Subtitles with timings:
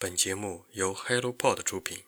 [0.00, 1.98] 本节目由 HelloPod 出品。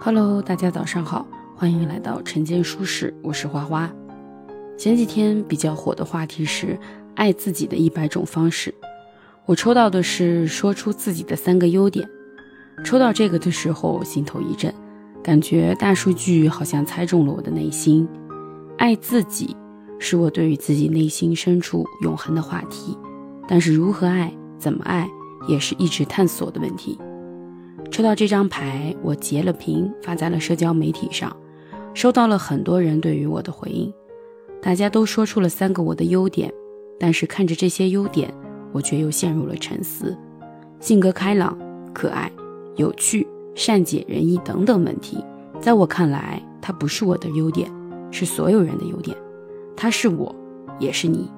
[0.00, 3.92] Hello，大家早上好，欢迎来到晨间舒适，我是花花。
[4.78, 6.80] 前几天比较火的话题是
[7.14, 8.74] 爱自己的一百种方式，
[9.46, 12.08] 我抽到的是说出自己的三个优点。
[12.84, 14.72] 抽到这个的时候，心头一震，
[15.22, 18.08] 感觉大数据好像猜中了我的内心。
[18.78, 19.56] 爱自己
[19.98, 22.96] 是我对于自己内心深处永恒的话题，
[23.46, 25.08] 但是如何爱、怎么爱，
[25.46, 26.98] 也是一直探索的问题。
[27.90, 31.34] 抽到这张牌，我截了屏发在了社交媒体上，
[31.92, 33.92] 收到了很多人对于我的回应。
[34.60, 36.52] 大家都说出了三个我的优点，
[36.98, 38.34] 但是看着这些优点，
[38.74, 40.16] 我却又陷入了沉思。
[40.80, 41.56] 性格开朗、
[41.92, 42.28] 可爱、
[42.74, 43.24] 有趣、
[43.54, 45.24] 善解人意等等问题，
[45.60, 47.70] 在我看来，它不是我的优点，
[48.10, 49.16] 是所有人的优点。
[49.76, 50.34] 它是我，
[50.80, 51.30] 也是你。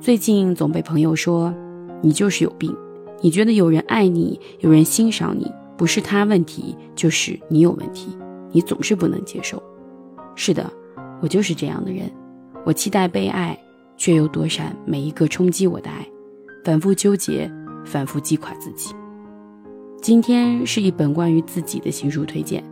[0.00, 1.54] 最近总被朋友说
[2.00, 2.74] 你就是有病，
[3.20, 8.16] 你觉得有人爱你，有人欣赏你，不是他问题，就是你有问题，
[8.50, 9.62] 你总是不能接受。
[10.34, 10.72] 是的，
[11.20, 12.10] 我就是这样的人。
[12.64, 13.58] 我期待被爱，
[13.96, 16.06] 却又躲闪每一个冲击我的爱，
[16.62, 17.50] 反复纠结，
[17.84, 18.94] 反复击垮自己。
[20.02, 22.62] 今天是一本关于自己的新书推荐，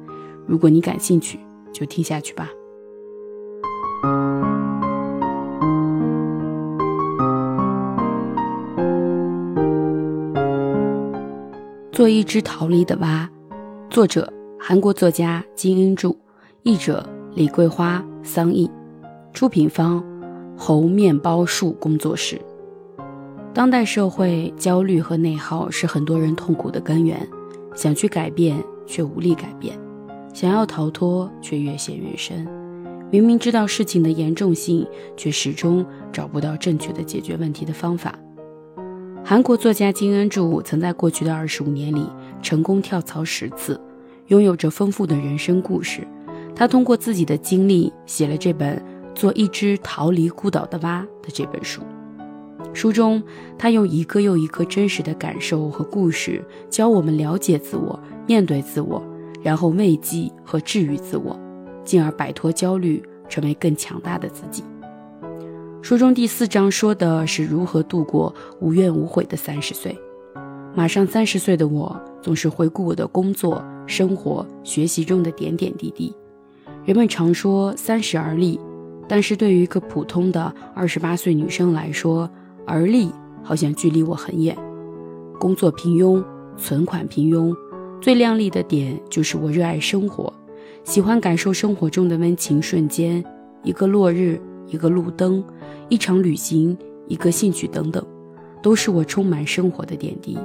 [0.46, 1.38] 如果你感兴趣，
[1.72, 2.48] 就听下去吧。
[11.90, 13.28] 做一只逃离的蛙，
[13.90, 16.16] 作者韩国作家金恩柱，
[16.62, 18.70] 译者李桂花、桑译。
[19.32, 20.04] 出品方
[20.56, 22.40] 猴面包树工作室。
[23.58, 27.28] 当代社会焦虑和内耗是很多人痛苦的根源，
[27.74, 29.76] 想去改变却无力改变，
[30.32, 32.46] 想要逃脱却越陷越深。
[33.10, 34.86] 明明知道事情的严重性，
[35.16, 38.16] 却始终找不到正确的解决问题的方法。
[39.24, 42.06] 韩国作家金恩柱曾在过去的二十五年里
[42.40, 43.80] 成功跳槽十次，
[44.28, 46.06] 拥有着丰富的人生故事。
[46.54, 48.80] 他通过自己的经历写了这本。
[49.16, 51.82] 做一只逃离孤岛的蛙的这本书，
[52.74, 53.20] 书中
[53.58, 59.02] 他用一个又一个真实的感受和故事，教我们了解自我、面对自我，
[59.42, 61.38] 然后慰藉和治愈自我，
[61.84, 64.62] 进而摆脱焦虑，成为更强大的自己。
[65.82, 69.96] 书中第四章说的是如何度过无怨无悔的三十岁。
[70.74, 76.14] 马上三十岁的我，总是回顾我的工作、生活、学习中的点点滴滴。
[76.84, 78.60] 人们常说三十而立。
[79.10, 82.30] 但是对于一个普通的二十八岁女生来说，
[82.68, 83.10] 而立
[83.42, 84.56] 好像距离我很远。
[85.40, 86.22] 工作平庸，
[86.56, 87.56] 存款平庸，
[88.00, 90.32] 最亮丽的点就是我热爱生活，
[90.84, 93.24] 喜欢感受生活中的温情瞬间，
[93.62, 95.42] 一个落日，一个路灯，
[95.88, 96.76] 一场旅行，
[97.06, 98.06] 一个兴趣等等，
[98.62, 100.36] 都是我充满生活的点滴。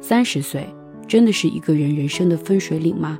[0.00, 0.66] 三十岁
[1.06, 3.18] 真的是一个人人生的分水岭吗？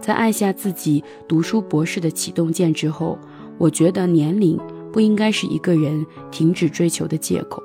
[0.00, 3.18] 在按下自己读书博士的启动键之后。
[3.56, 4.58] 我觉得年龄
[4.94, 7.60] 不应该是一个人停止追求的借口。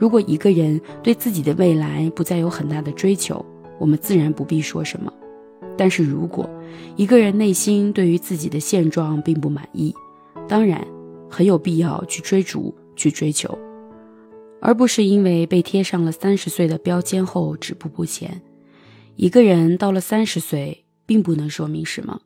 [0.00, 3.44] 如果一个人对自己的未来不再有很大的追求，
[3.78, 5.12] 我们自然不必说什么。
[5.78, 6.50] 但是如果
[6.96, 9.94] 一个人内心对于自己的现状并不满意，
[10.48, 10.84] 当然
[11.30, 13.56] 很有必要去追逐、去追求，
[14.60, 18.42] 而不是因为被贴上了三十岁的标签后止步不前。
[19.14, 22.22] 一个人到了三十岁，并不能说明什么。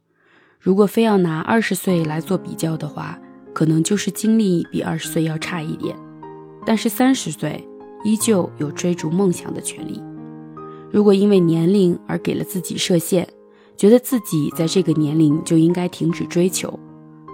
[0.58, 3.20] 如果非要拿二十岁来做比较的话，
[3.54, 5.96] 可能就是经历比二十岁要差一点，
[6.66, 7.66] 但是三十岁
[8.04, 10.02] 依旧有追逐梦想的权利。
[10.90, 13.26] 如果因为年龄而给了自己设限，
[13.76, 16.78] 觉得自己在这个年龄就应该停止追求，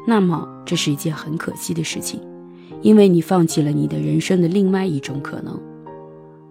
[0.07, 2.21] 那么这是一件很可惜的事情，
[2.83, 5.59] 因为你放弃了你的人生的另外一种可能。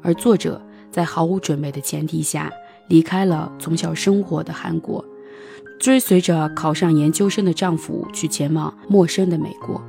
[0.02, 2.52] 而作者在毫无准备的前提下
[2.88, 5.03] 离开了从小生活的韩国。
[5.79, 9.81] 追随着考上研究生的丈夫去前往陌生的美国，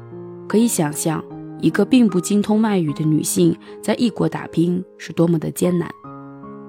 [0.49, 1.23] 可以想象
[1.61, 5.91] 一个并不精通外语的女性在异国打拼是多么的艰难。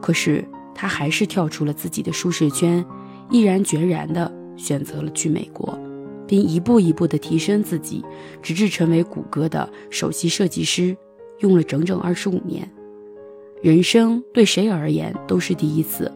[0.02, 2.84] 可是她还是跳出了自己的舒适圈，
[3.30, 5.78] 毅然决然地选择了去美国，
[6.26, 8.04] 并一步一步地提升自己，
[8.42, 10.98] 直至成为谷歌的首席设计师，
[11.42, 12.68] 用了整整二十五年。
[13.62, 16.12] 人生对谁而言都是第一次，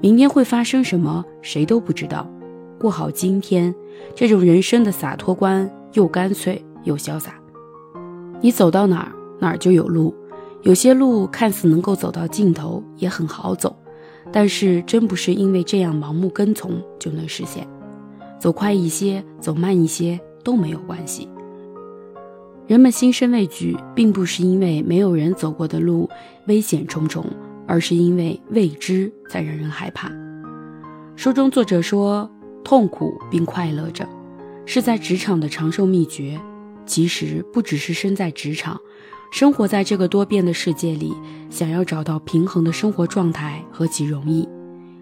[0.00, 2.30] 明天会发生什么，谁都不知道。
[2.78, 3.74] 过好今天，
[4.14, 7.34] 这种人生的洒脱观又干脆又潇洒。
[8.40, 10.14] 你走到哪儿，哪儿就有路。
[10.62, 13.74] 有些路看似能够走到尽头，也很好走，
[14.32, 17.66] 但是真不是因为这样盲目跟从就能实现。
[18.38, 21.28] 走快一些，走慢一些都没有关系。
[22.66, 26.08] 人们心生畏惧，并不是因为没有人走过的路
[26.46, 27.24] 危险重重，
[27.66, 30.10] 而是因为未知才让人害怕。
[31.14, 32.30] 书中作者说，
[32.64, 34.08] 痛苦并快乐着，
[34.66, 36.40] 是在职场的长寿秘诀。
[36.86, 38.80] 其实不只是身在职场。
[39.32, 41.12] 生活在这个多变的世界里，
[41.50, 44.48] 想要找到平衡的生活状态何其容易，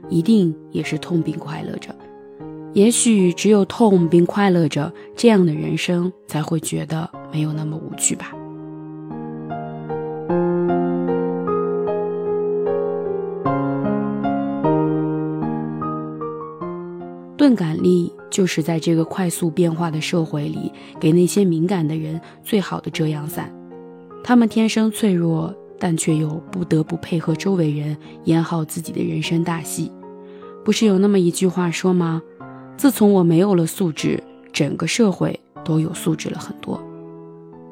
[0.09, 1.94] 一定也是痛并快乐着。
[2.73, 8.32] 也许只有痛并快乐着，这样的人生才会觉得没有那么无趣吧。
[17.42, 23.52] 钝感力就是在这个快速变化的社会里，给那些敏感的人最好的遮阳伞。
[24.22, 27.96] 他们天生脆弱，但却又不得不配合周围人
[28.26, 29.90] 演好自己的人生大戏。
[30.64, 32.22] 不是有那么一句话说吗？
[32.76, 34.22] 自从我没有了素质，
[34.52, 36.80] 整个社会都有素质了很多。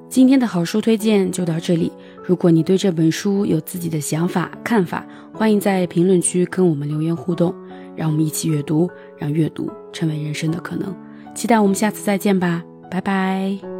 [0.08, 1.92] 今天的好书推荐就到这里。
[2.24, 7.54] 如果你对这本书有自己的想法、看法，欢迎在评论区跟我们留言互动。
[7.96, 8.88] 让我们一起阅读，
[9.20, 10.92] 让阅读成为人生的可能。
[11.32, 13.79] 期待我们下次再见吧，拜拜。